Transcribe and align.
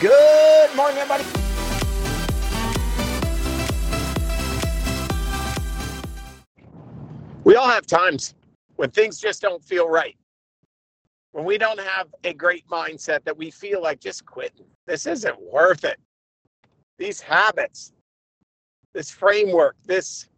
Good 0.00 0.74
morning, 0.74 0.96
everybody. 0.96 1.24
We 7.44 7.54
all 7.56 7.68
have 7.68 7.84
times 7.84 8.34
when 8.76 8.90
things 8.92 9.20
just 9.20 9.42
don't 9.42 9.62
feel 9.62 9.90
right. 9.90 10.16
When 11.32 11.44
we 11.44 11.58
don't 11.58 11.78
have 11.78 12.06
a 12.24 12.32
great 12.32 12.66
mindset 12.68 13.24
that 13.24 13.36
we 13.36 13.50
feel 13.50 13.82
like 13.82 14.00
just 14.00 14.24
quitting. 14.24 14.64
This 14.86 15.04
isn't 15.04 15.38
worth 15.38 15.84
it. 15.84 15.98
These 16.96 17.20
habits, 17.20 17.92
this 18.94 19.10
framework, 19.10 19.76
this 19.84 20.30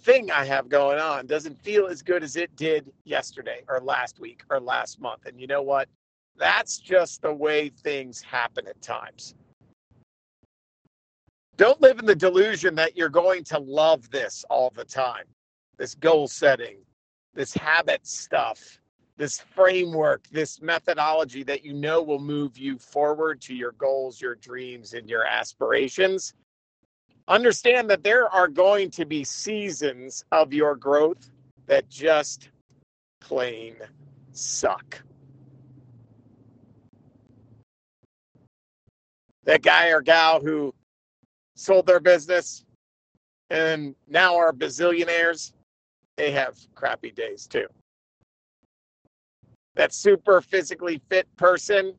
thing 0.00 0.32
I 0.32 0.44
have 0.46 0.68
going 0.68 0.98
on 0.98 1.28
doesn't 1.28 1.62
feel 1.62 1.86
as 1.86 2.02
good 2.02 2.24
as 2.24 2.34
it 2.34 2.56
did 2.56 2.90
yesterday 3.04 3.62
or 3.68 3.78
last 3.78 4.18
week 4.18 4.42
or 4.50 4.58
last 4.58 5.00
month. 5.00 5.26
And 5.26 5.40
you 5.40 5.46
know 5.46 5.62
what? 5.62 5.88
That's 6.36 6.78
just 6.78 7.22
the 7.22 7.32
way 7.32 7.68
things 7.68 8.22
happen 8.22 8.66
at 8.66 8.80
times. 8.82 9.34
Don't 11.56 11.80
live 11.80 11.98
in 11.98 12.06
the 12.06 12.14
delusion 12.14 12.74
that 12.76 12.96
you're 12.96 13.08
going 13.08 13.44
to 13.44 13.58
love 13.58 14.10
this 14.10 14.44
all 14.48 14.72
the 14.74 14.84
time. 14.84 15.24
This 15.78 15.94
goal 15.94 16.26
setting, 16.26 16.78
this 17.34 17.54
habit 17.54 18.06
stuff, 18.06 18.80
this 19.16 19.40
framework, 19.54 20.26
this 20.32 20.60
methodology 20.62 21.42
that 21.44 21.64
you 21.64 21.74
know 21.74 22.02
will 22.02 22.18
move 22.18 22.56
you 22.56 22.78
forward 22.78 23.40
to 23.42 23.54
your 23.54 23.72
goals, 23.72 24.20
your 24.20 24.34
dreams, 24.34 24.94
and 24.94 25.08
your 25.08 25.24
aspirations 25.24 26.34
understand 27.28 27.88
that 27.90 28.02
there 28.02 28.28
are 28.28 28.48
going 28.48 28.90
to 28.90 29.04
be 29.04 29.24
seasons 29.24 30.24
of 30.32 30.52
your 30.52 30.76
growth 30.76 31.30
that 31.66 31.88
just 31.88 32.50
plain 33.20 33.76
suck. 34.32 35.00
That 39.44 39.62
guy 39.62 39.88
or 39.88 40.00
gal 40.00 40.40
who 40.40 40.74
sold 41.54 41.86
their 41.86 42.00
business 42.00 42.64
and 43.50 43.94
now 44.08 44.36
are 44.36 44.52
bazillionaires, 44.52 45.52
they 46.16 46.30
have 46.30 46.58
crappy 46.74 47.10
days 47.10 47.46
too. 47.46 47.66
That 49.74 49.92
super 49.92 50.40
physically 50.40 51.00
fit 51.08 51.26
person, 51.36 51.94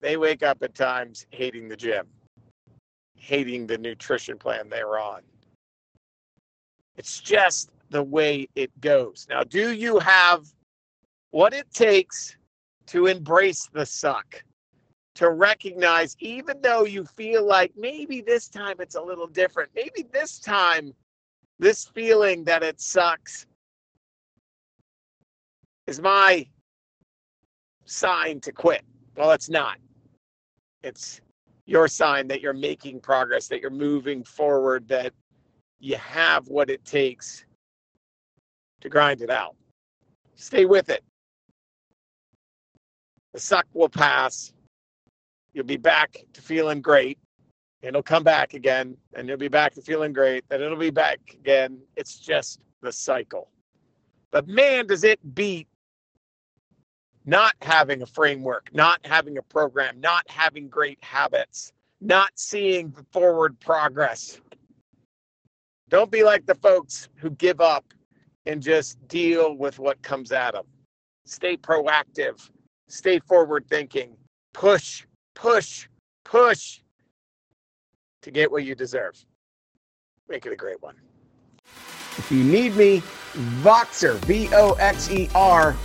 they 0.00 0.16
wake 0.16 0.42
up 0.42 0.62
at 0.62 0.74
times 0.74 1.26
hating 1.30 1.68
the 1.68 1.76
gym 1.76 2.06
hating 3.22 3.68
the 3.68 3.78
nutrition 3.78 4.36
plan 4.36 4.68
they're 4.68 4.98
on. 4.98 5.22
It's 6.96 7.20
just 7.20 7.70
the 7.90 8.02
way 8.02 8.48
it 8.56 8.70
goes. 8.80 9.26
Now, 9.30 9.44
do 9.44 9.72
you 9.72 10.00
have 10.00 10.46
what 11.30 11.54
it 11.54 11.72
takes 11.72 12.36
to 12.86 13.06
embrace 13.06 13.68
the 13.72 13.86
suck? 13.86 14.42
To 15.16 15.30
recognize, 15.30 16.16
even 16.20 16.60
though 16.62 16.84
you 16.84 17.04
feel 17.04 17.46
like 17.46 17.72
maybe 17.76 18.22
this 18.22 18.48
time 18.48 18.76
it's 18.80 18.94
a 18.94 19.02
little 19.02 19.26
different, 19.26 19.70
maybe 19.74 20.08
this 20.10 20.38
time 20.38 20.94
this 21.58 21.84
feeling 21.84 22.44
that 22.44 22.62
it 22.62 22.80
sucks 22.80 23.46
is 25.86 26.00
my 26.00 26.46
sign 27.84 28.40
to 28.40 28.52
quit. 28.52 28.82
Well, 29.16 29.32
it's 29.32 29.50
not. 29.50 29.76
It's 30.82 31.20
your 31.66 31.88
sign 31.88 32.26
that 32.28 32.40
you're 32.40 32.52
making 32.52 33.00
progress, 33.00 33.48
that 33.48 33.60
you're 33.60 33.70
moving 33.70 34.24
forward, 34.24 34.88
that 34.88 35.12
you 35.78 35.96
have 35.96 36.48
what 36.48 36.70
it 36.70 36.84
takes 36.84 37.44
to 38.80 38.88
grind 38.88 39.20
it 39.20 39.30
out. 39.30 39.54
Stay 40.34 40.64
with 40.64 40.88
it. 40.88 41.04
The 43.32 43.40
suck 43.40 43.66
will 43.72 43.88
pass. 43.88 44.52
You'll 45.52 45.64
be 45.64 45.76
back 45.76 46.18
to 46.32 46.42
feeling 46.42 46.80
great. 46.80 47.18
And 47.82 47.90
it'll 47.90 48.02
come 48.02 48.22
back 48.22 48.54
again, 48.54 48.96
and 49.14 49.28
you'll 49.28 49.36
be 49.38 49.48
back 49.48 49.74
to 49.74 49.82
feeling 49.82 50.12
great. 50.12 50.44
Then 50.48 50.62
it'll 50.62 50.76
be 50.76 50.90
back 50.90 51.18
again. 51.32 51.80
It's 51.96 52.18
just 52.18 52.60
the 52.80 52.92
cycle. 52.92 53.50
But 54.30 54.46
man, 54.46 54.86
does 54.86 55.02
it 55.02 55.34
beat 55.34 55.66
not 57.24 57.54
having 57.62 58.02
a 58.02 58.06
framework, 58.06 58.68
not 58.72 59.00
having 59.04 59.38
a 59.38 59.42
program, 59.42 60.00
not 60.00 60.28
having 60.28 60.68
great 60.68 61.02
habits, 61.02 61.72
not 62.00 62.30
seeing 62.34 62.90
the 62.90 63.04
forward 63.12 63.58
progress. 63.60 64.40
Don't 65.88 66.10
be 66.10 66.24
like 66.24 66.46
the 66.46 66.54
folks 66.56 67.08
who 67.16 67.30
give 67.30 67.60
up 67.60 67.84
and 68.46 68.62
just 68.62 69.06
deal 69.08 69.54
with 69.56 69.78
what 69.78 70.02
comes 70.02 70.32
at 70.32 70.54
them. 70.54 70.64
Stay 71.24 71.56
proactive, 71.56 72.50
stay 72.88 73.20
forward 73.20 73.66
thinking, 73.68 74.16
push, 74.52 75.04
push, 75.34 75.88
push 76.24 76.80
to 78.22 78.30
get 78.30 78.50
what 78.50 78.64
you 78.64 78.74
deserve. 78.74 79.24
Make 80.28 80.46
it 80.46 80.52
a 80.52 80.56
great 80.56 80.82
one. 80.82 80.96
If 82.18 82.30
you 82.30 82.44
need 82.44 82.76
me, 82.76 83.02
Voxer, 83.62 84.16
V 84.26 84.48
O 84.52 84.74
X 84.74 85.10
E 85.10 85.28
R 85.34 85.76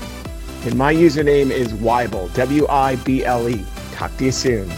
and 0.65 0.75
my 0.75 0.93
username 0.93 1.51
is 1.51 1.71
Wible, 1.73 2.33
W 2.33 2.67
I 2.67 2.97
B 2.97 3.23
L 3.23 3.47
E. 3.47 3.63
Talk 3.93 4.15
to 4.17 4.25
you 4.25 4.31
soon. 4.31 4.69